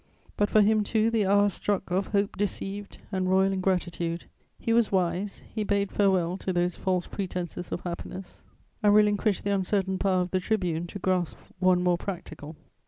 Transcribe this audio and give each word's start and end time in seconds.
But 0.35 0.49
for 0.49 0.61
him 0.61 0.83
too 0.83 1.11
the 1.11 1.27
hour 1.27 1.47
struck 1.47 1.91
of 1.91 2.07
hope 2.07 2.35
deceived 2.35 2.97
and 3.11 3.29
royal 3.29 3.53
ingratitude. 3.53 4.25
He 4.57 4.73
was 4.73 4.91
wise; 4.91 5.43
he 5.53 5.63
bade 5.63 5.91
farewell 5.91 6.37
to 6.39 6.51
those 6.51 6.75
false 6.75 7.05
pretenses 7.05 7.71
of 7.71 7.81
happiness, 7.81 8.41
and 8.81 8.95
relinquished 8.95 9.43
the 9.43 9.53
uncertain 9.53 9.99
power 9.99 10.21
of 10.21 10.31
the 10.31 10.39
tribune 10.39 10.87
to 10.87 10.97
grasp 10.97 11.37
one 11.59 11.83
more 11.83 11.99
practical. 11.99 12.55